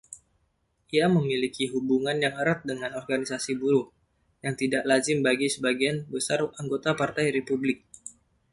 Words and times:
Ia 0.95 1.05
memiliki 1.15 1.63
hubungan 1.73 2.17
yang 2.25 2.33
erat 2.41 2.59
dengan 2.69 2.91
organisasi 3.01 3.51
buruh, 3.61 3.87
yang 4.45 4.55
tidak 4.61 4.81
lazim 4.89 5.17
bagi 5.27 5.45
sebagian 5.55 5.97
besar 6.13 6.39
anggota 6.61 6.91
partai 7.01 7.27
Republik. 7.37 7.79